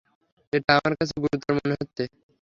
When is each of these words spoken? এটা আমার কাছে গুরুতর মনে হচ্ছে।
এটা 0.53 0.71
আমার 0.77 0.93
কাছে 0.99 1.15
গুরুতর 1.21 1.51
মনে 1.57 1.75
হচ্ছে। 1.79 2.03